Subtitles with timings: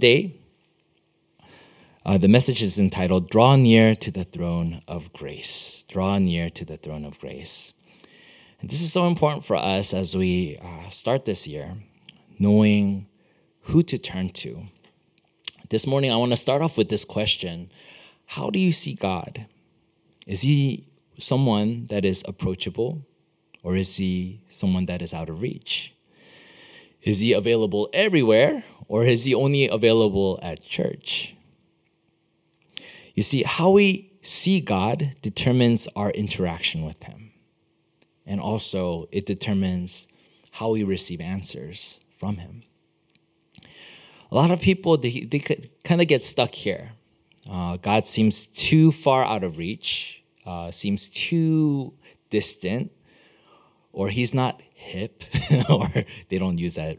[0.00, 0.34] today,
[2.06, 5.84] uh, the message is entitled Draw Near to the Throne of Grace.
[5.88, 7.74] Draw Near to the Throne of Grace.
[8.62, 11.74] And this is so important for us as we uh, start this year,
[12.38, 13.08] knowing
[13.64, 14.68] who to turn to.
[15.68, 17.70] This morning, I want to start off with this question
[18.24, 19.44] How do you see God?
[20.26, 20.86] Is he
[21.18, 23.02] someone that is approachable,
[23.62, 25.92] or is he someone that is out of reach?
[27.02, 31.36] Is he available everywhere, or is he only available at church?
[33.14, 37.30] You see, how we see God determines our interaction with Him.
[38.26, 40.08] And also, it determines
[40.50, 42.64] how we receive answers from Him.
[44.32, 45.38] A lot of people, they, they
[45.84, 46.90] kind of get stuck here.
[47.48, 51.94] Uh, God seems too far out of reach, uh, seems too
[52.28, 52.90] distant,
[53.92, 55.22] or He's not hip,
[55.70, 55.88] or
[56.28, 56.98] they don't use that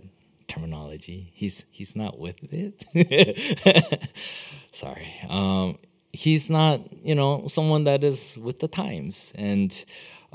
[0.52, 1.32] terminology.
[1.34, 4.10] He's, he's not with it.
[4.72, 5.08] Sorry.
[5.30, 5.77] Um,
[6.14, 9.32] he's not, you know, someone that is with the times.
[9.35, 9.85] And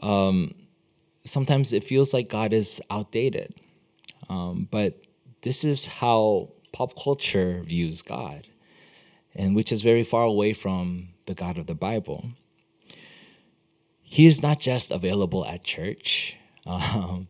[0.03, 0.55] um,
[1.25, 3.55] sometimes it feels like God is outdated.
[4.29, 5.01] Um, but
[5.43, 8.47] this is how pop culture views God,
[9.35, 12.31] and which is very far away from the God of the Bible.
[14.03, 16.37] He is not just available at church.
[16.69, 17.29] Um,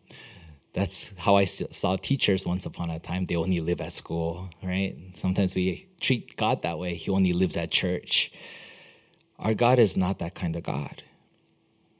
[0.77, 3.25] that's how I saw teachers once upon a time.
[3.25, 4.95] They only live at school, right?
[5.13, 6.93] Sometimes we treat God that way.
[6.93, 8.31] He only lives at church.
[9.39, 11.01] Our God is not that kind of God.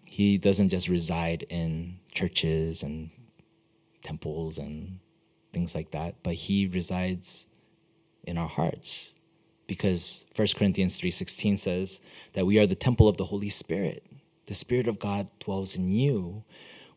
[0.05, 3.09] He doesn't just reside in churches and
[4.03, 4.99] temples and
[5.53, 7.47] things like that, but he resides
[8.25, 9.15] in our hearts
[9.65, 11.99] because 1 Corinthians 3:16 says
[12.33, 14.05] that we are the temple of the Holy Spirit.
[14.45, 16.43] The Spirit of God dwells in you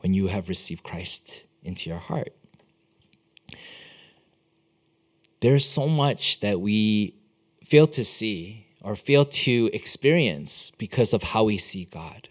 [0.00, 2.32] when you have received Christ into your heart.
[5.40, 7.14] There's so much that we
[7.64, 12.28] fail to see or fail to experience because of how we see God.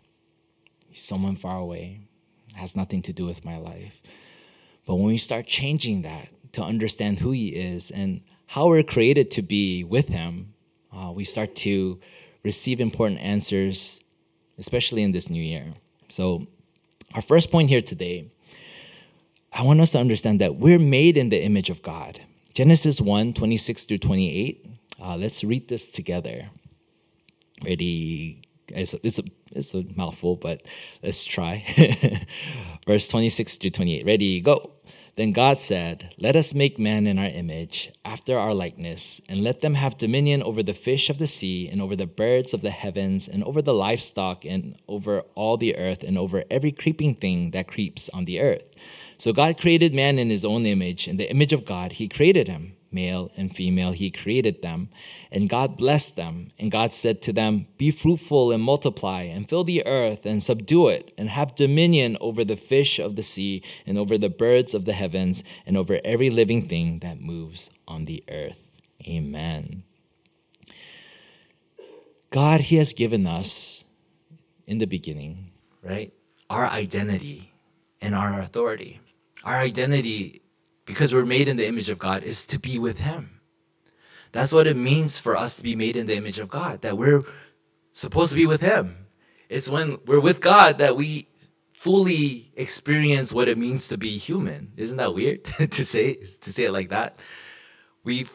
[0.87, 2.01] He's someone far away,
[2.55, 4.01] has nothing to do with my life.
[4.85, 9.29] But when we start changing that to understand who He is and how we're created
[9.31, 10.53] to be with Him,
[10.91, 11.99] uh, we start to
[12.43, 13.99] receive important answers,
[14.57, 15.67] especially in this new year.
[16.09, 16.47] So,
[17.13, 18.31] our first point here today
[19.51, 22.21] I want us to understand that we're made in the image of God.
[22.53, 24.65] Genesis 1 26 through 28.
[25.01, 26.49] Uh, let's read this together.
[27.63, 28.41] Ready?
[28.67, 30.61] It's a, it's, a, it's a mouthful, but
[31.01, 31.63] let's try.
[32.87, 34.05] Verse 26 through 28.
[34.05, 34.41] Ready?
[34.41, 34.71] Go.
[35.15, 39.59] Then God said, Let us make man in our image, after our likeness, and let
[39.59, 42.71] them have dominion over the fish of the sea, and over the birds of the
[42.71, 47.51] heavens, and over the livestock, and over all the earth, and over every creeping thing
[47.51, 48.63] that creeps on the earth.
[49.19, 51.05] So God created man in his own image.
[51.07, 52.77] In the image of God, he created him.
[52.89, 54.89] Male and female, he created them.
[55.29, 56.51] And God blessed them.
[56.57, 60.87] And God said to them, Be fruitful and multiply, and fill the earth, and subdue
[60.87, 64.85] it, and have dominion over the fish of the sea, and over the birds of
[64.85, 68.57] the heavens, and over every living thing that moves on the earth.
[69.05, 69.83] Amen.
[72.31, 73.83] God, He has given us
[74.65, 75.51] in the beginning,
[75.83, 76.13] right,
[76.49, 77.51] our identity
[78.01, 78.99] and our authority.
[79.43, 80.41] Our identity,
[80.85, 83.39] because we're made in the image of God, is to be with Him.
[84.31, 86.97] That's what it means for us to be made in the image of God, that
[86.97, 87.23] we're
[87.93, 89.05] supposed to be with Him.
[89.49, 91.27] It's when we're with God that we
[91.79, 94.71] fully experience what it means to be human.
[94.77, 97.17] Isn't that weird to say to say it like that?
[98.03, 98.27] We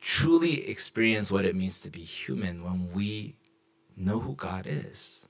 [0.00, 3.36] truly experience what it means to be human when we
[3.96, 5.26] know who God is.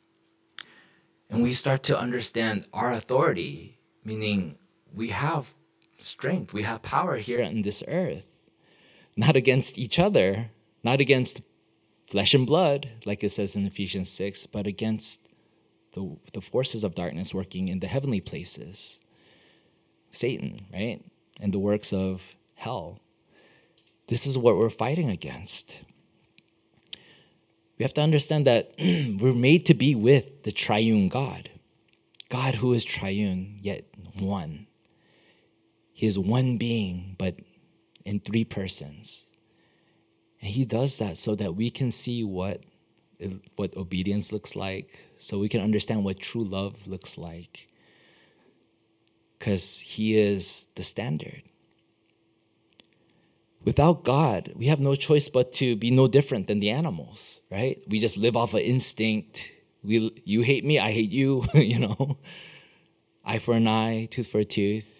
[1.30, 4.56] And we start to understand our authority, meaning
[4.94, 5.54] we have
[5.98, 8.26] strength, we have power here on this earth,
[9.16, 10.50] not against each other,
[10.82, 11.42] not against
[12.06, 15.28] flesh and blood, like it says in Ephesians 6, but against
[15.92, 19.00] the, the forces of darkness working in the heavenly places.
[20.10, 21.04] Satan, right?
[21.40, 23.00] And the works of hell.
[24.06, 25.80] This is what we're fighting against.
[27.78, 31.50] We have to understand that we're made to be with the triune God.
[32.28, 33.84] God who is triune, yet
[34.18, 34.66] one.
[35.98, 37.40] He is one being, but
[38.04, 39.26] in three persons.
[40.40, 42.62] And he does that so that we can see what,
[43.56, 47.66] what obedience looks like, so we can understand what true love looks like.
[49.36, 51.42] Because he is the standard.
[53.64, 57.82] Without God, we have no choice but to be no different than the animals, right?
[57.88, 59.50] We just live off of instinct.
[59.82, 62.18] We, you hate me, I hate you, you know.
[63.24, 64.97] Eye for an eye, tooth for a tooth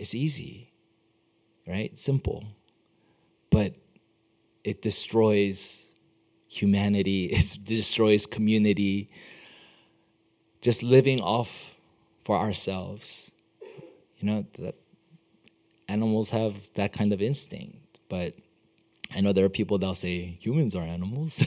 [0.00, 0.72] it's easy,
[1.68, 1.96] right?
[1.96, 2.42] Simple.
[3.50, 3.74] But
[4.64, 5.86] it destroys
[6.48, 9.08] humanity, it destroys community.
[10.62, 11.74] Just living off
[12.24, 13.30] for ourselves.
[14.18, 14.74] You know, that
[15.88, 18.34] animals have that kind of instinct, but
[19.14, 21.42] I know there are people that'll say humans are animals,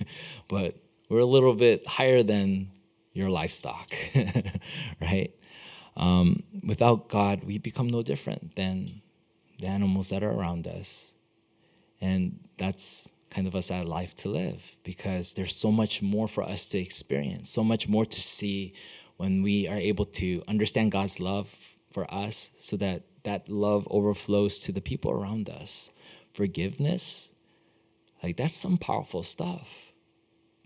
[0.48, 0.76] but
[1.08, 2.70] we're a little bit higher than
[3.12, 3.94] your livestock,
[5.00, 5.32] right?
[5.96, 9.02] Um, without God, we become no different than
[9.58, 11.14] the animals that are around us.
[12.00, 16.42] And that's kind of a sad life to live because there's so much more for
[16.42, 18.74] us to experience, so much more to see
[19.16, 21.48] when we are able to understand God's love
[21.90, 25.90] for us so that that love overflows to the people around us.
[26.32, 27.30] Forgiveness,
[28.22, 29.92] like that's some powerful stuff.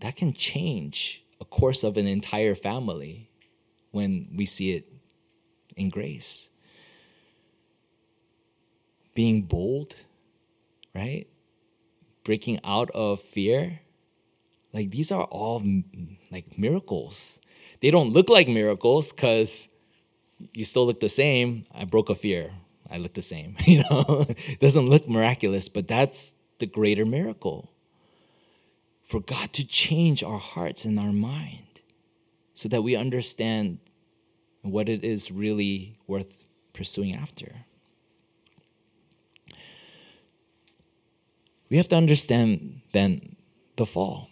[0.01, 3.29] That can change a course of an entire family
[3.91, 4.87] when we see it
[5.79, 6.49] in grace.
[9.15, 9.95] Being bold,
[10.93, 11.27] right?
[12.23, 13.79] Breaking out of fear.
[14.73, 15.63] Like these are all
[16.31, 17.39] like miracles.
[17.81, 19.67] They don't look like miracles because
[20.53, 21.65] you still look the same.
[21.73, 22.51] I broke a fear.
[22.89, 23.55] I look the same.
[23.65, 27.71] You know, it doesn't look miraculous, but that's the greater miracle.
[29.03, 31.81] For God to change our hearts and our mind
[32.53, 33.79] so that we understand
[34.61, 36.37] what it is really worth
[36.73, 37.65] pursuing after.
[41.69, 43.35] We have to understand then
[43.75, 44.29] the fall.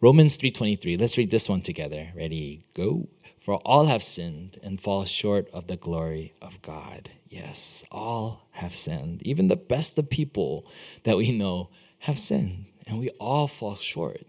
[0.00, 0.96] Romans 3:23.
[0.96, 2.12] Let's read this one together.
[2.14, 2.64] Ready?
[2.74, 3.08] Go.
[3.40, 7.10] For all have sinned and fall short of the glory of God.
[7.28, 9.20] Yes, all have sinned.
[9.22, 10.64] Even the best of people
[11.02, 11.68] that we know
[12.00, 14.26] have sinned, and we all fall short.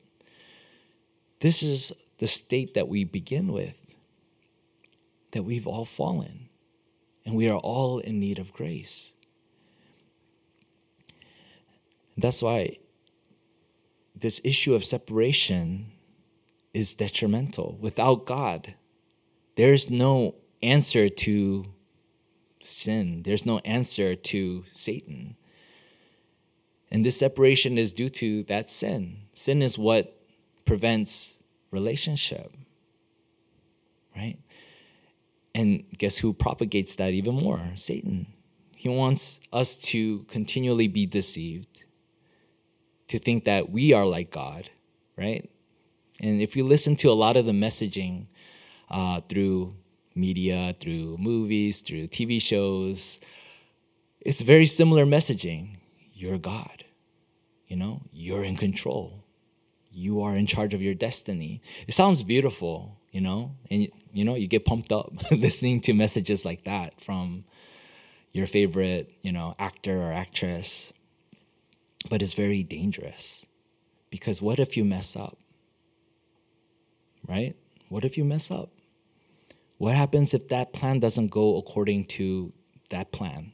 [1.40, 3.76] This is the state that we begin with
[5.36, 6.48] that we've all fallen,
[7.26, 9.12] and we are all in need of grace.
[12.16, 12.78] That's why
[14.16, 15.92] this issue of separation
[16.74, 17.78] is detrimental.
[17.82, 18.76] Without God,
[19.58, 21.66] there's no answer to
[22.64, 25.36] sin, there's no answer to Satan.
[26.90, 29.18] And this separation is due to that sin.
[29.34, 30.18] Sin is what
[30.64, 31.40] prevents
[31.72, 32.56] relationship,
[34.16, 34.38] right?
[35.56, 37.72] And guess who propagates that even more?
[37.76, 38.28] Satan.
[38.76, 41.86] He wants us to continually be deceived,
[43.08, 44.70] to think that we are like God,
[45.18, 45.50] right?
[46.20, 48.28] And if you listen to a lot of the messaging
[48.92, 49.76] uh, through
[50.14, 53.18] media, through movies, through TV shows,
[54.20, 55.78] it's very similar messaging.
[56.14, 56.84] You're God.
[57.68, 59.24] You know, you're in control.
[59.90, 61.62] You are in charge of your destiny.
[61.88, 66.44] It sounds beautiful, you know, and you know, you get pumped up listening to messages
[66.44, 67.46] like that from
[68.34, 70.92] your favorite, you know, actor or actress.
[72.10, 73.46] But it's very dangerous
[74.10, 75.38] because what if you mess up?
[77.26, 77.56] Right?
[77.88, 78.70] What if you mess up?
[79.78, 82.52] What happens if that plan doesn't go according to
[82.90, 83.54] that plan?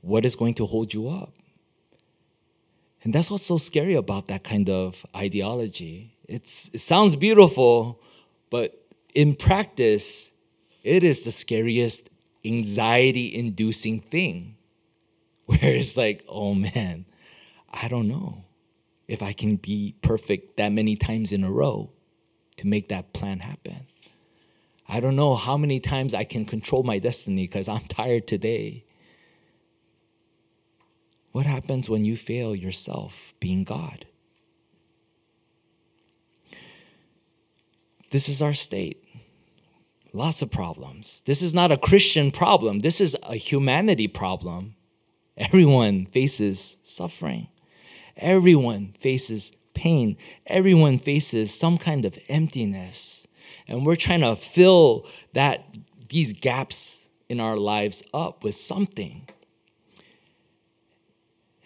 [0.00, 1.34] What is going to hold you up?
[3.02, 6.13] And that's what's so scary about that kind of ideology.
[6.28, 8.00] It's, it sounds beautiful,
[8.50, 8.80] but
[9.14, 10.30] in practice,
[10.82, 12.10] it is the scariest
[12.44, 14.56] anxiety inducing thing.
[15.46, 17.04] Where it's like, oh man,
[17.70, 18.44] I don't know
[19.06, 21.90] if I can be perfect that many times in a row
[22.56, 23.86] to make that plan happen.
[24.88, 28.84] I don't know how many times I can control my destiny because I'm tired today.
[31.32, 34.06] What happens when you fail yourself being God?
[38.14, 39.02] This is our state.
[40.12, 41.24] Lots of problems.
[41.26, 44.76] This is not a Christian problem, this is a humanity problem.
[45.36, 47.48] Everyone faces suffering,
[48.16, 50.16] everyone faces pain,
[50.46, 53.26] everyone faces some kind of emptiness.
[53.66, 55.64] And we're trying to fill that
[56.08, 59.28] these gaps in our lives up with something.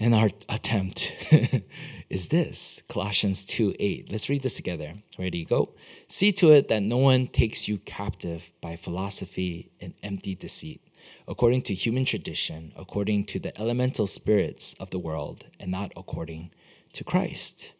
[0.00, 1.12] And our attempt
[2.10, 4.10] is this Colossians 2 8.
[4.10, 4.94] Let's read this together.
[5.18, 5.70] Ready, go.
[6.08, 10.80] See to it that no one takes you captive by philosophy and empty deceit,
[11.26, 16.50] according to human tradition, according to the elemental spirits of the world, and not according
[16.94, 17.74] to Christ.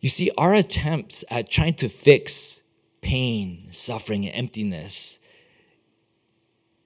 [0.00, 2.62] You see, our attempts at trying to fix
[3.00, 5.18] pain, suffering, and emptiness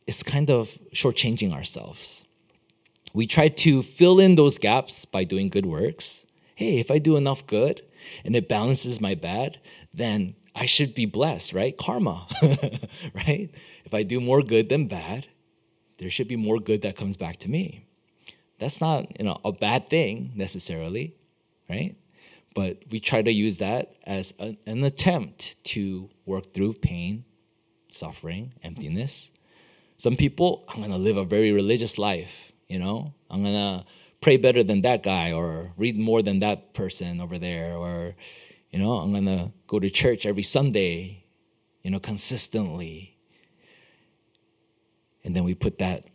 [0.06, 2.23] is kind of shortchanging ourselves
[3.14, 6.26] we try to fill in those gaps by doing good works.
[6.56, 7.82] Hey, if I do enough good
[8.24, 9.58] and it balances my bad,
[9.94, 11.76] then I should be blessed, right?
[11.76, 12.26] Karma,
[13.14, 13.50] right?
[13.84, 15.26] If I do more good than bad,
[15.98, 17.86] there should be more good that comes back to me.
[18.58, 21.16] That's not you know a bad thing necessarily,
[21.68, 21.96] right?
[22.54, 27.24] But we try to use that as a, an attempt to work through pain,
[27.92, 29.30] suffering, emptiness.
[29.98, 33.14] Some people, I'm gonna live a very religious life, you know?
[33.30, 33.84] I'm gonna
[34.20, 38.14] pray better than that guy or read more than that person over there or
[38.70, 41.24] you know, I'm gonna go to church every Sunday,
[41.82, 43.16] you know, consistently.
[45.22, 46.06] And then we put that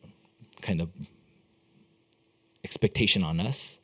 [0.61, 0.89] kind of
[2.63, 3.79] expectation on us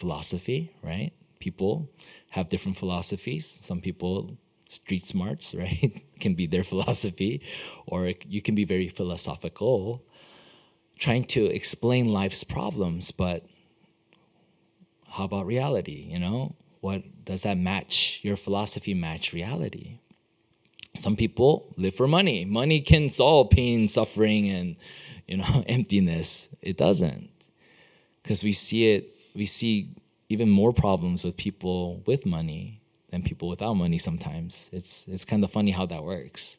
[0.00, 1.12] philosophy, right?
[1.38, 1.88] People
[2.30, 3.58] have different philosophies.
[3.60, 4.36] Some people,
[4.68, 7.42] street smarts, right, can be their philosophy,
[7.86, 10.02] or you can be very philosophical,
[11.00, 13.44] trying to explain life's problems, but
[15.08, 16.54] how about reality, you know?
[16.80, 18.20] What does that match?
[18.22, 19.98] Your philosophy match reality?
[20.96, 22.44] Some people live for money.
[22.44, 24.76] Money can solve pain, suffering, and
[25.26, 26.48] you know emptiness.
[26.62, 27.28] It doesn't,
[28.22, 29.94] because we see it we see
[30.28, 32.80] even more problems with people with money
[33.10, 34.70] than people without money sometimes.
[34.72, 36.56] It's, it's kind of funny how that works.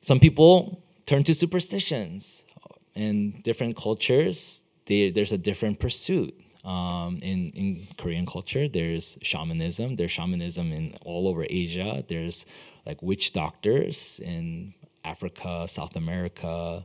[0.00, 2.44] Some people turn to superstitions.
[2.94, 6.38] In different cultures, they, there's a different pursuit.
[6.64, 9.96] Um, in, in Korean culture, there's shamanism.
[9.96, 12.04] There's shamanism in all over Asia.
[12.06, 12.46] There's
[12.86, 16.84] like witch doctors in Africa, South America.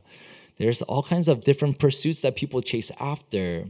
[0.58, 3.66] There's all kinds of different pursuits that people chase after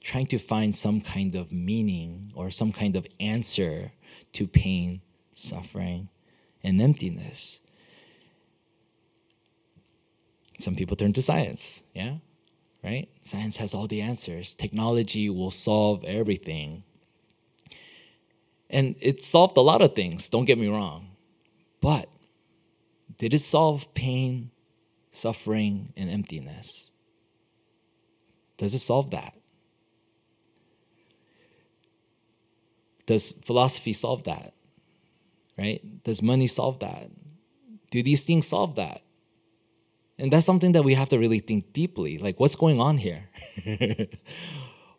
[0.00, 3.92] trying to find some kind of meaning or some kind of answer
[4.32, 5.00] to pain,
[5.34, 6.08] suffering,
[6.62, 7.60] and emptiness.
[10.58, 12.16] Some people turn to science, yeah?
[12.82, 13.08] Right?
[13.22, 14.54] Science has all the answers.
[14.54, 16.82] Technology will solve everything.
[18.70, 21.10] And it solved a lot of things, don't get me wrong.
[21.80, 22.08] But
[23.18, 24.50] did it solve pain,
[25.10, 26.90] suffering, and emptiness?
[28.58, 29.34] Does it solve that?
[33.06, 34.52] Does philosophy solve that?
[35.56, 36.04] Right?
[36.04, 37.10] Does money solve that?
[37.90, 39.02] Do these things solve that?
[40.18, 42.18] And that's something that we have to really think deeply.
[42.18, 43.28] Like, what's going on here?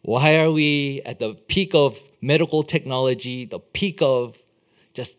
[0.02, 4.38] Why are we at the peak of medical technology, the peak of
[4.94, 5.18] just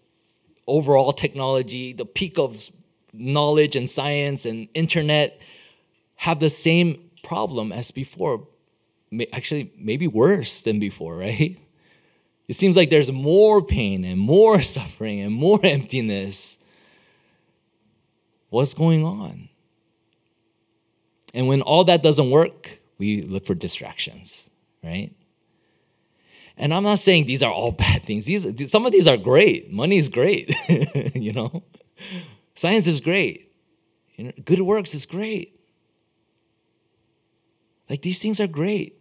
[0.67, 2.71] overall technology, the peak of
[3.13, 5.39] knowledge and science and internet
[6.17, 8.49] have the same problem as before?
[9.35, 11.59] Actually, maybe worse than before, right?
[12.49, 16.59] It seems like there's more pain and more suffering and more emptiness.
[18.49, 19.51] What's going on?
[21.33, 24.51] And when all that doesn't work, we look for distractions,
[24.83, 25.13] right?
[26.57, 28.27] And I'm not saying these are all bad things.
[28.27, 29.73] These some of these are great.
[29.73, 30.55] Money is great,
[31.15, 31.63] you know.
[32.55, 33.53] Science is great.
[34.17, 35.59] You know, good works is great.
[37.89, 39.01] Like these things are great.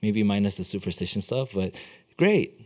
[0.00, 1.74] Maybe minus the superstition stuff, but
[2.16, 2.58] great.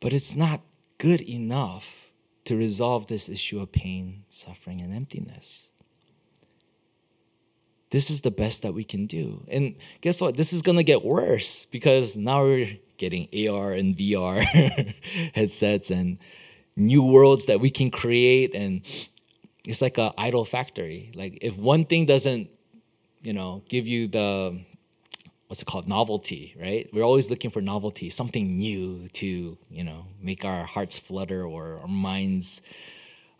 [0.00, 0.60] But it's not
[0.98, 2.10] good enough
[2.44, 5.68] to resolve this issue of pain, suffering, and emptiness.
[7.96, 9.42] This is the best that we can do.
[9.48, 10.36] And guess what?
[10.36, 14.42] This is going to get worse because now we're getting AR and VR
[15.34, 16.18] headsets and
[16.76, 18.54] new worlds that we can create.
[18.54, 18.82] And
[19.64, 21.10] it's like an idol factory.
[21.14, 22.50] Like, if one thing doesn't,
[23.22, 24.60] you know, give you the
[25.46, 30.04] what's it called novelty right we're always looking for novelty something new to you know
[30.20, 32.60] make our hearts flutter or our minds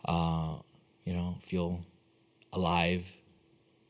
[0.05, 0.55] uh,
[1.03, 1.81] you know feel
[2.53, 3.03] alive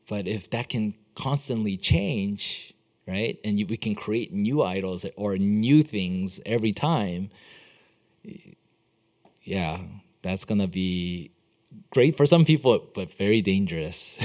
[0.08, 2.74] but if that can constantly change
[3.06, 7.30] right and you, we can create new idols or new things every time
[9.42, 9.80] yeah
[10.22, 11.30] that's gonna be
[11.90, 14.18] great for some people but very dangerous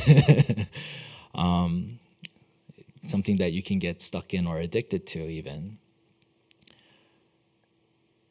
[1.36, 2.00] um,
[3.06, 5.78] something that you can get stuck in or addicted to, even.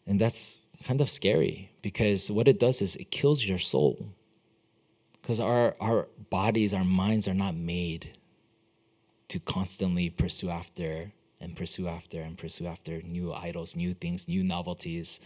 [0.07, 4.15] And that's kind of scary because what it does is it kills your soul.
[5.23, 8.19] Because our, our bodies, our minds are not made
[9.29, 14.45] to constantly pursue after and pursue after and pursue after new idols, new things, new
[14.45, 15.21] novelties.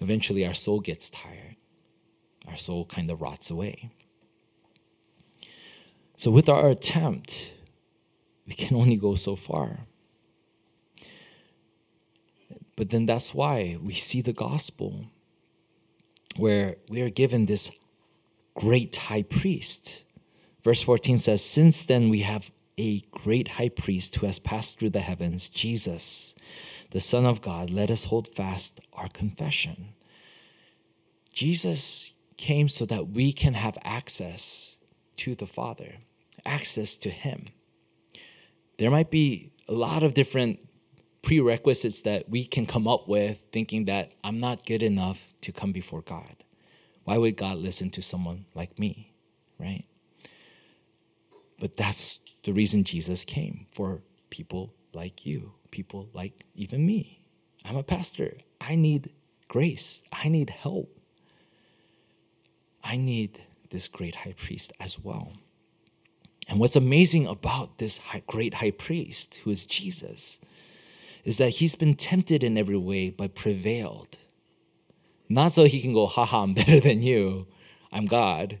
[0.00, 1.56] Eventually, our soul gets tired.
[2.48, 3.90] Our soul kind of rots away.
[6.16, 7.52] So, with our attempt
[8.46, 9.86] we can only go so far.
[12.76, 15.06] But then that's why we see the gospel,
[16.36, 17.70] where we are given this
[18.54, 20.04] great high priest.
[20.64, 24.90] Verse 14 says, Since then we have a great high priest who has passed through
[24.90, 26.34] the heavens, Jesus,
[26.90, 29.94] the Son of God, let us hold fast our confession.
[31.32, 34.76] Jesus came so that we can have access
[35.16, 35.96] to the Father
[36.44, 37.48] access to Him.
[38.78, 40.66] There might be a lot of different
[41.22, 45.72] prerequisites that we can come up with thinking that I'm not good enough to come
[45.72, 46.41] before God.
[47.04, 49.12] Why would God listen to someone like me,
[49.58, 49.84] right?
[51.58, 57.20] But that's the reason Jesus came for people like you, people like even me.
[57.64, 58.38] I'm a pastor.
[58.60, 59.10] I need
[59.48, 60.02] grace.
[60.12, 60.90] I need help.
[62.82, 65.32] I need this great high priest as well.
[66.48, 70.40] And what's amazing about this high, great high priest, who is Jesus,
[71.24, 74.18] is that he's been tempted in every way but prevailed.
[75.28, 77.46] Not so he can go, haha, I'm better than you,
[77.92, 78.58] I'm God,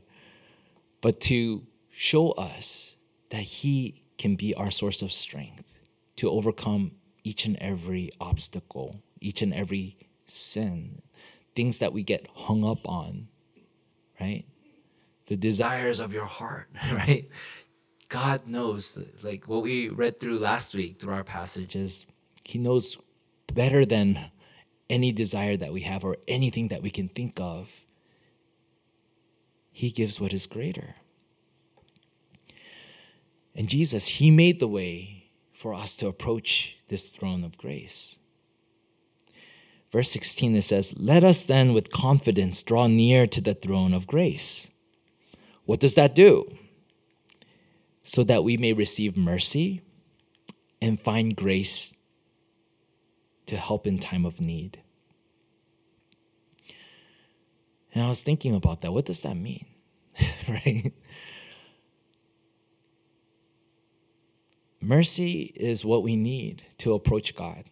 [1.00, 2.96] but to show us
[3.30, 5.78] that he can be our source of strength
[6.16, 6.92] to overcome
[7.24, 11.02] each and every obstacle, each and every sin,
[11.54, 13.28] things that we get hung up on,
[14.20, 14.44] right?
[15.26, 17.28] The desires of your heart, right?
[18.08, 22.04] God knows, like what we read through last week through our passages,
[22.44, 22.98] He knows
[23.52, 24.30] better than
[24.92, 27.70] any desire that we have or anything that we can think of.
[29.72, 30.96] He gives what is greater.
[33.56, 38.16] And Jesus, He made the way for us to approach this throne of grace.
[39.90, 44.06] Verse 16, it says, Let us then with confidence draw near to the throne of
[44.06, 44.68] grace.
[45.64, 46.56] What does that do?
[48.04, 49.80] So that we may receive mercy
[50.80, 51.92] and find grace
[53.52, 54.80] to help in time of need.
[57.94, 58.92] And I was thinking about that.
[58.92, 59.66] What does that mean?
[60.48, 60.90] right?
[64.80, 67.64] Mercy is what we need to approach God.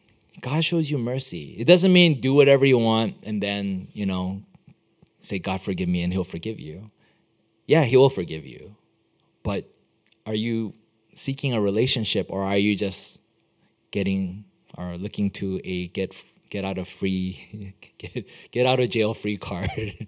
[0.43, 1.57] God shows you mercy.
[1.59, 4.43] It doesn't mean do whatever you want and then, you know,
[5.21, 6.89] say, God, forgive me, and He'll forgive you.
[7.67, 8.77] Yeah, He will forgive you.
[9.43, 9.65] But
[10.27, 10.75] are you
[11.15, 13.19] seeking a relationship or are you just
[13.91, 14.45] getting
[14.77, 16.15] or looking to a get
[16.51, 19.71] get out of free get, get out of jail free card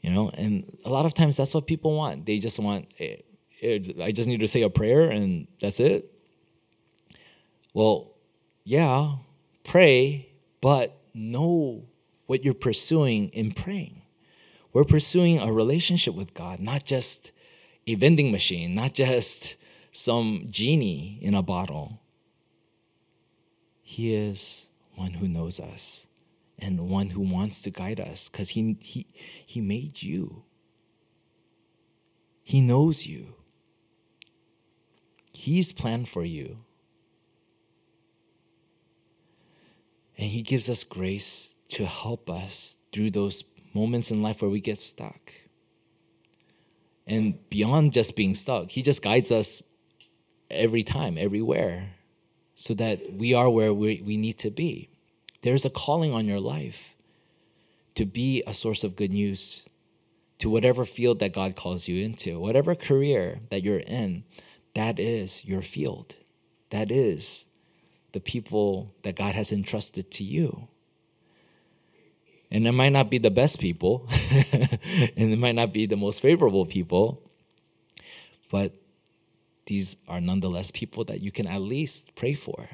[0.00, 3.16] you know and a lot of times that's what people want they just want eh,
[3.62, 6.12] eh, i just need to say a prayer and that's it
[7.74, 8.10] well
[8.64, 9.16] yeah,
[9.64, 10.28] pray,
[10.60, 11.86] but know
[12.26, 14.02] what you're pursuing in praying.
[14.72, 17.32] We're pursuing a relationship with God, not just
[17.86, 19.56] a vending machine, not just
[19.90, 22.00] some genie in a bottle.
[23.90, 26.06] He is one who knows us
[26.60, 29.08] and one who wants to guide us because he, he,
[29.44, 30.44] he made you.
[32.44, 33.34] He knows you.
[35.32, 36.58] He's planned for you.
[40.16, 43.42] And He gives us grace to help us through those
[43.74, 45.32] moments in life where we get stuck.
[47.08, 49.64] And beyond just being stuck, He just guides us
[50.48, 51.96] every time, everywhere,
[52.60, 54.90] so that we are where we, we need to be.
[55.40, 56.94] There's a calling on your life
[57.94, 59.62] to be a source of good news
[60.40, 64.24] to whatever field that God calls you into, whatever career that you're in,
[64.74, 66.16] that is your field.
[66.68, 67.46] That is
[68.12, 70.68] the people that God has entrusted to you.
[72.50, 74.06] And it might not be the best people,
[74.52, 77.22] and it might not be the most favorable people,
[78.50, 78.74] but
[79.70, 82.68] these are nonetheless people that you can at least pray for.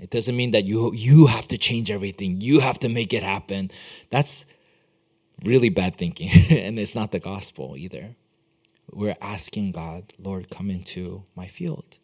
[0.00, 2.40] It doesn't mean that you you have to change everything.
[2.40, 3.70] You have to make it happen.
[4.08, 4.46] That's
[5.44, 8.16] really bad thinking, and it's not the gospel either.
[8.90, 12.00] We're asking God, Lord, come into my field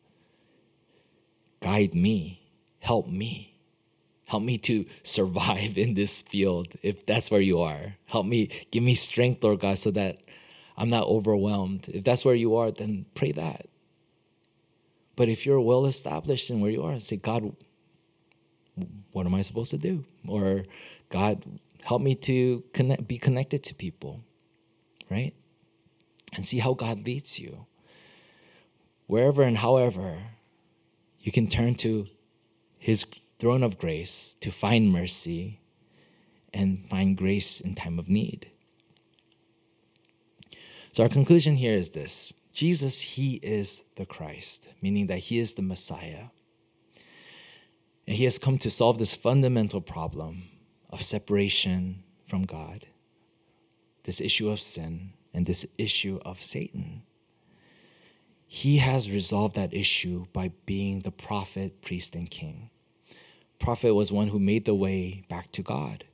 [1.67, 2.41] guide me,
[2.79, 3.55] help me.
[4.29, 7.95] Help me to survive in this field if that's where you are.
[8.07, 10.19] Help me, give me strength, Lord God, so that
[10.77, 11.89] I'm not overwhelmed.
[11.89, 13.67] If that's where you are, then pray that.
[15.17, 17.57] But if you're well established in where you are, say, God,
[19.13, 20.05] what am I supposed to do?
[20.29, 20.65] Or,
[21.09, 21.43] God,
[21.83, 24.21] help me to connect, be connected to people,
[25.11, 25.35] right?
[26.35, 27.67] And see how God leads you.
[29.07, 30.19] Wherever and however
[31.21, 32.07] you can turn to
[32.79, 33.07] His
[33.39, 35.61] throne of grace to find mercy
[36.53, 38.51] and find grace in time of need.
[40.93, 45.53] So, our conclusion here is this Jesus, He is the Christ, meaning that He is
[45.53, 46.29] the Messiah.
[48.07, 50.45] And He has come to solve this fundamental problem
[50.89, 52.87] of separation from God,
[54.05, 57.03] this issue of sin, and this issue of Satan.
[58.47, 62.71] He has resolved that issue by being the prophet, priest, and king.
[63.59, 66.05] Prophet was one who made the way back to God,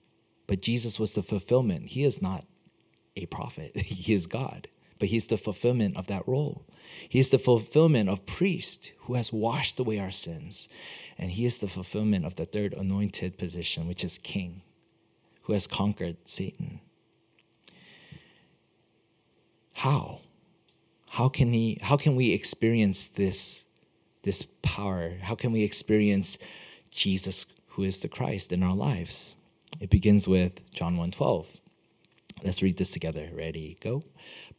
[0.49, 1.91] but Jesus was the fulfillment.
[1.91, 2.47] He is not
[3.15, 4.67] a prophet, he is God,
[5.03, 6.65] but he's the fulfillment of that role.
[7.09, 10.69] He is the fulfillment of priest who has washed away our sins.
[11.19, 14.63] And he is the fulfillment of the third anointed position, which is king,
[15.43, 16.79] who has conquered Satan.
[19.73, 20.21] How?
[21.09, 23.65] How can he how can we experience this
[24.23, 25.15] this power?
[25.23, 26.39] How can we experience
[26.93, 29.35] Jesus who is the Christ in our lives?
[29.81, 31.59] It begins with John 1:12.
[32.45, 33.31] Let's read this together.
[33.33, 33.79] Ready?
[33.81, 34.05] Go.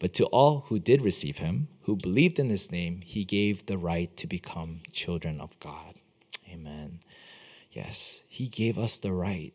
[0.04, 3.78] But to all who did receive him, who believed in his name, he gave the
[3.78, 5.96] right to become children of God.
[6.52, 7.00] Amen.
[7.72, 9.54] Yes, he gave us the right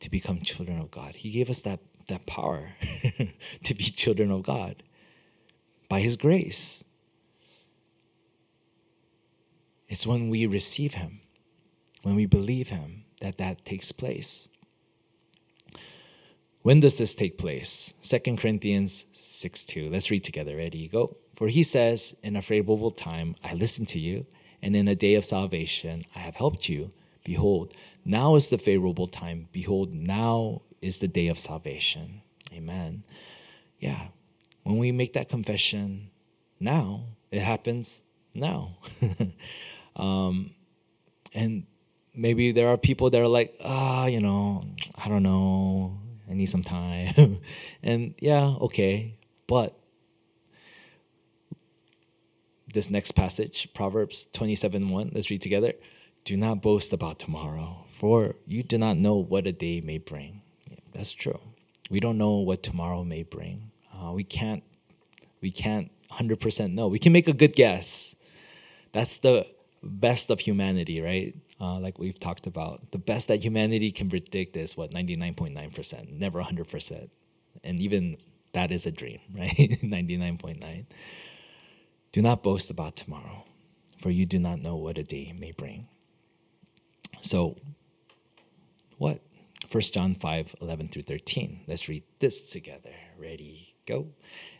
[0.00, 1.14] to become children of God.
[1.14, 2.70] He gave us that, that power
[3.62, 4.82] to be children of God
[5.88, 6.82] by his grace.
[9.88, 11.20] It's when we receive him,
[12.02, 14.48] when we believe him, that that takes place.
[16.62, 17.92] When does this take place?
[18.02, 19.90] 2 Corinthians 6 2.
[19.90, 20.56] Let's read together.
[20.56, 20.86] Ready?
[20.88, 21.16] Go.
[21.34, 24.26] For he says, In a favorable time I listened to you,
[24.62, 26.92] and in a day of salvation I have helped you.
[27.24, 27.72] Behold,
[28.04, 29.48] now is the favorable time.
[29.52, 32.22] Behold, now is the day of salvation.
[32.52, 33.02] Amen.
[33.78, 34.08] Yeah.
[34.62, 36.10] When we make that confession
[36.60, 38.02] now, it happens
[38.34, 38.78] now.
[39.96, 40.54] um,
[41.34, 41.66] and
[42.14, 44.62] maybe there are people that are like, ah, you know,
[44.94, 45.98] I don't know.
[46.30, 47.40] I need some time.
[47.82, 49.18] and yeah, okay.
[49.46, 49.78] But
[52.72, 55.74] this next passage, Proverbs 27 1, let's read together.
[56.24, 60.42] Do not boast about tomorrow, for you do not know what a day may bring.
[60.70, 61.40] Yeah, that's true.
[61.90, 63.72] We don't know what tomorrow may bring.
[63.92, 64.62] Uh, we can't,
[65.40, 66.88] we can't 100% know.
[66.88, 68.14] We can make a good guess.
[68.92, 69.46] That's the
[69.82, 71.34] best of humanity, right?
[71.62, 72.90] Uh, like we've talked about.
[72.90, 77.08] The best that humanity can predict is what 99.9%, never 100%.
[77.62, 78.16] And even
[78.52, 79.78] that is a dream, right?
[79.82, 80.86] 99.9.
[82.10, 83.44] Do not boast about tomorrow,
[83.98, 85.86] for you do not know what a day may bring.
[87.20, 87.56] So,
[88.98, 89.20] what?
[89.70, 91.60] 1 John 5 11 through 13.
[91.66, 92.90] Let's read this together.
[93.16, 93.74] Ready?
[93.86, 94.08] Go.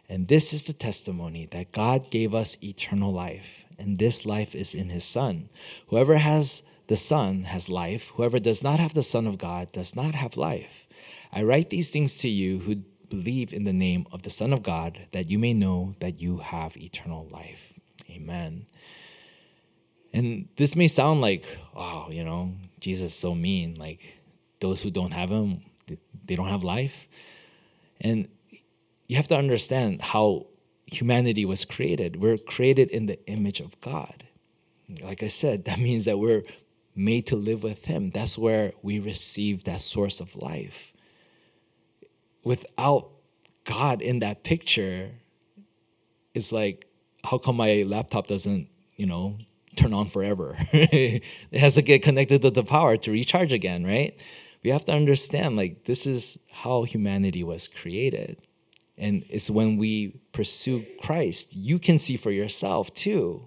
[0.08, 4.74] And this is the testimony that God gave us eternal life, and this life is
[4.74, 5.48] in his Son.
[5.88, 8.12] Whoever has the Son has life.
[8.14, 10.87] Whoever does not have the Son of God does not have life.
[11.33, 12.77] I write these things to you who
[13.09, 16.38] believe in the name of the Son of God, that you may know that you
[16.38, 17.79] have eternal life.
[18.11, 18.66] Amen.
[20.12, 23.75] And this may sound like, oh, you know, Jesus is so mean.
[23.75, 24.18] Like
[24.61, 25.62] those who don't have him,
[26.25, 27.07] they don't have life.
[28.01, 28.29] And
[29.09, 30.47] you have to understand how
[30.87, 32.16] humanity was created.
[32.16, 34.25] We're created in the image of God.
[35.03, 36.42] Like I said, that means that we're
[36.94, 38.11] made to live with Him.
[38.11, 40.92] That's where we receive that source of life.
[42.44, 43.11] Without
[43.64, 45.11] God in that picture,
[46.35, 46.87] it's like,
[47.24, 49.38] how come my laptop doesn't, you know,
[49.76, 50.57] turn on forever?
[50.72, 54.16] it has to get connected to the power to recharge again, right?
[54.62, 58.40] We have to understand, like, this is how humanity was created.
[58.98, 63.46] And it's when we pursue Christ, you can see for yourself too.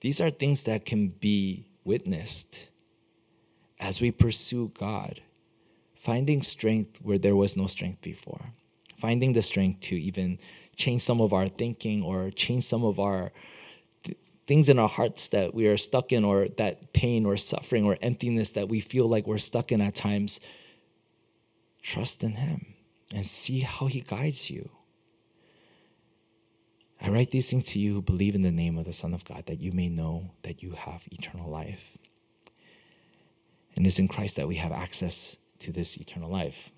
[0.00, 2.68] These are things that can be witnessed
[3.78, 5.20] as we pursue God,
[5.94, 8.52] finding strength where there was no strength before,
[8.96, 10.38] finding the strength to even
[10.76, 13.32] change some of our thinking or change some of our
[14.02, 17.84] th- things in our hearts that we are stuck in, or that pain or suffering
[17.84, 20.40] or emptiness that we feel like we're stuck in at times.
[21.82, 22.74] Trust in Him
[23.14, 24.70] and see how He guides you.
[27.04, 29.26] I write these things to you who believe in the name of the Son of
[29.26, 31.98] God, that you may know that you have eternal life.
[33.76, 36.70] And it's in Christ that we have access to this eternal life.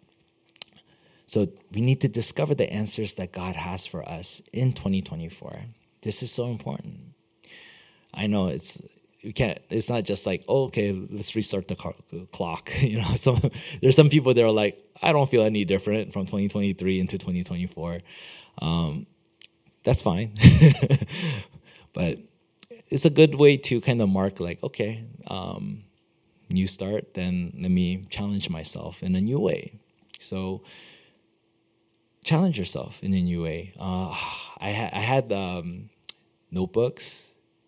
[1.28, 5.60] So we need to discover the answers that God has for us in 2024.
[6.02, 7.12] This is so important.
[8.12, 8.82] I know it's
[9.22, 11.94] we can't it's not just like oh, okay let's restart the car,
[12.32, 13.50] clock you know some
[13.82, 18.02] there's some people that are like i don't feel any different from 2023 into 2024
[18.62, 19.06] um,
[19.86, 20.32] that's fine.
[21.92, 22.18] but
[22.88, 25.84] it's a good way to kind of mark like, okay, um,
[26.50, 29.78] new start, then let me challenge myself in a new way.
[30.18, 30.62] So
[32.24, 33.74] challenge yourself in a new way.
[33.78, 34.08] Uh,
[34.58, 35.88] I, ha- I had um,
[36.50, 37.22] notebooks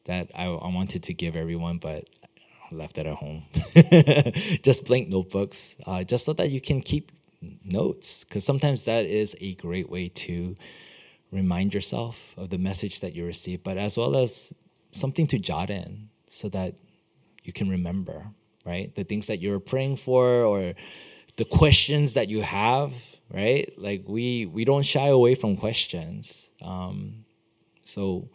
[0.06, 2.10] that I, I wanted to give everyone, but
[2.72, 3.44] left it at home.
[4.62, 7.12] just blank notebooks, uh, just so that you can keep
[7.64, 10.56] notes, because sometimes that is a great way to
[11.30, 14.52] remind yourself of the message that you received, but as well as
[14.92, 16.74] something to jot in so that
[17.44, 18.26] you can remember,
[18.64, 18.94] right?
[18.94, 20.74] The things that you're praying for or
[21.36, 22.92] the questions that you have,
[23.32, 23.72] right?
[23.76, 26.48] Like we we don't shy away from questions.
[26.62, 27.24] Um,
[27.84, 28.28] so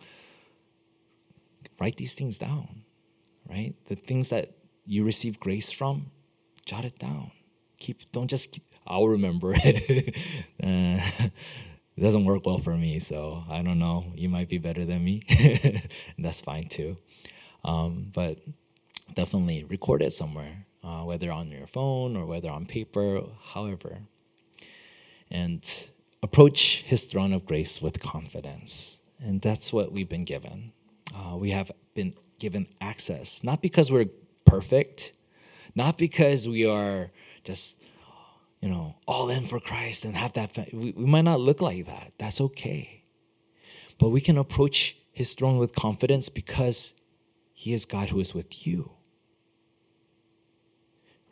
[1.79, 2.84] write these things down,
[3.49, 3.75] right?
[3.88, 4.49] The things that
[4.86, 6.12] you receive grace from,
[6.65, 7.32] jot it down.
[7.79, 10.15] Keep don't just keep, I'll remember it.
[10.63, 11.27] uh,
[11.95, 14.12] it doesn't work well for me, so I don't know.
[14.15, 15.23] You might be better than me.
[16.17, 16.97] that's fine too.
[17.63, 18.39] Um, but
[19.13, 23.99] definitely record it somewhere, uh, whether on your phone or whether on paper, however.
[25.29, 25.63] And
[26.21, 28.99] approach His throne of grace with confidence.
[29.19, 30.73] And that's what we've been given.
[31.15, 34.10] Uh, we have been given access, not because we're
[34.45, 35.13] perfect,
[35.75, 37.12] not because we are
[37.43, 37.82] just,
[38.63, 40.73] you know, all in for Christ and have that.
[40.73, 42.13] We, we might not look like that.
[42.17, 43.04] That's okay.
[43.99, 46.93] But we can approach His throne with confidence because
[47.54, 48.91] He is God who is with you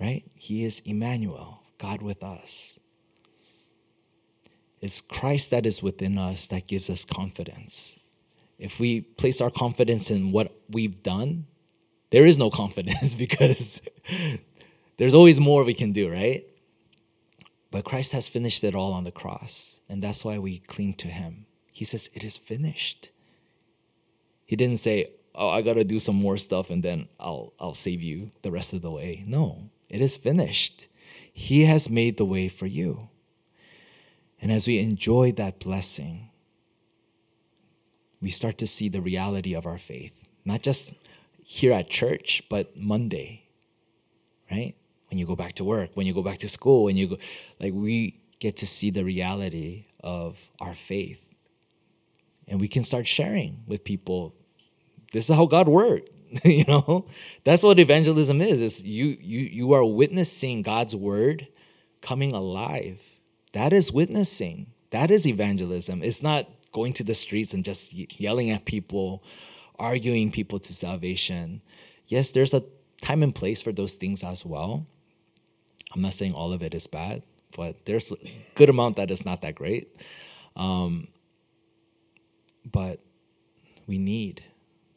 [0.01, 0.23] right?
[0.33, 2.79] He is Emmanuel, God with us.
[4.81, 7.99] It's Christ that is within us that gives us confidence.
[8.57, 11.45] If we place our confidence in what we've done,
[12.09, 13.79] there is no confidence because
[14.97, 16.45] there's always more we can do, right?
[17.71, 21.07] But Christ has finished it all on the cross, and that's why we cling to
[21.07, 21.45] him.
[21.71, 23.09] He says, It is finished.
[24.45, 28.01] He didn't say, Oh, I gotta do some more stuff and then I'll I'll save
[28.01, 29.23] you the rest of the way.
[29.25, 29.69] No.
[29.89, 30.87] It is finished.
[31.33, 33.09] He has made the way for you.
[34.41, 36.29] And as we enjoy that blessing,
[38.21, 40.91] we start to see the reality of our faith, not just
[41.43, 43.45] here at church, but Monday,
[44.49, 44.75] right?
[45.11, 47.17] When you go back to work, when you go back to school, when you go,
[47.59, 51.23] like we get to see the reality of our faith.
[52.47, 54.33] And we can start sharing with people
[55.13, 56.09] this is how God worked.
[56.45, 57.05] you know
[57.43, 61.47] that's what evangelism is is you you you are witnessing god's word
[62.01, 63.01] coming alive
[63.51, 68.49] that is witnessing that is evangelism it's not going to the streets and just yelling
[68.49, 69.21] at people
[69.77, 71.61] arguing people to salvation
[72.07, 72.63] yes there's a
[73.01, 74.85] time and place for those things as well
[75.93, 77.21] i'm not saying all of it is bad
[77.55, 78.15] but there's a
[78.55, 79.95] good amount that is not that great
[80.55, 81.07] um,
[82.69, 82.99] but
[83.87, 84.43] we need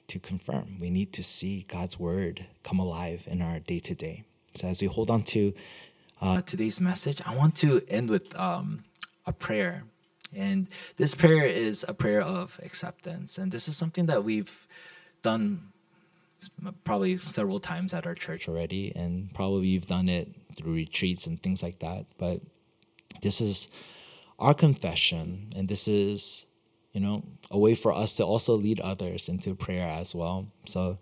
[0.08, 0.78] to confirm.
[0.80, 4.24] We need to see God's word come alive in our day to day.
[4.54, 5.52] So as we hold on to
[6.20, 8.84] uh, today's message, I want to end with um,
[9.26, 9.84] a prayer.
[10.34, 13.38] And this prayer is a prayer of acceptance.
[13.38, 14.66] And this is something that we've
[15.22, 15.72] done
[16.84, 18.92] probably several times at our church already.
[18.94, 22.06] And probably you've done it through retreats and things like that.
[22.18, 22.40] But
[23.22, 23.68] this is
[24.38, 25.52] our confession.
[25.56, 26.46] And this is
[26.94, 30.46] you know, a way for us to also lead others into prayer as well.
[30.66, 30.96] So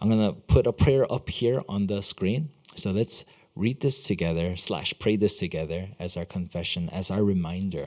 [0.00, 2.48] I'm gonna put a prayer up here on the screen.
[2.76, 7.86] So let's read this together slash pray this together as our confession, as our reminder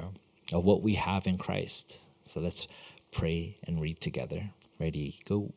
[0.53, 1.97] of what we have in Christ.
[2.23, 2.67] So let's
[3.11, 4.47] pray and read together.
[4.79, 5.51] Ready, go.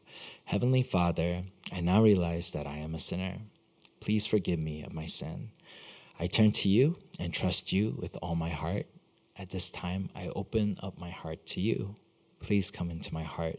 [0.45, 3.37] Heavenly Father, I now realize that I am a sinner.
[4.01, 5.51] Please forgive me of my sin.
[6.19, 8.87] I turn to you and trust you with all my heart.
[9.37, 11.95] At this time, I open up my heart to you.
[12.41, 13.59] Please come into my heart.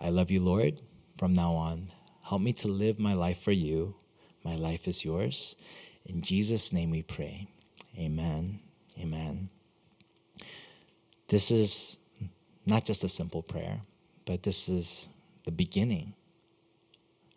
[0.00, 0.80] I love you, Lord.
[1.16, 3.94] From now on, help me to live my life for you.
[4.44, 5.54] My life is yours.
[6.06, 7.46] In Jesus' name we pray.
[7.96, 8.58] Amen.
[8.98, 9.48] Amen.
[11.28, 11.98] This is
[12.66, 13.80] not just a simple prayer,
[14.26, 15.08] but this is
[15.44, 16.12] the beginning,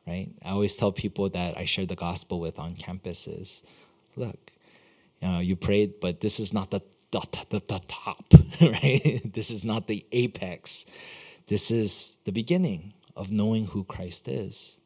[0.06, 0.30] right?
[0.44, 3.62] I always tell people that I share the gospel with on campuses
[4.16, 4.52] look,
[5.22, 8.24] you know, you prayed, but this is not the the, the, the top,
[8.62, 9.22] right?
[9.34, 10.86] This is not the apex.
[11.48, 14.80] This is the beginning of knowing who Christ is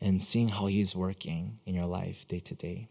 [0.00, 2.88] and seeing how he's working in your life day to day.